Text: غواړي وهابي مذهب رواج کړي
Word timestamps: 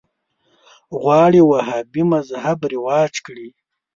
غواړي 1.01 1.41
وهابي 1.45 2.03
مذهب 2.13 2.59
رواج 2.73 3.13
کړي 3.27 3.49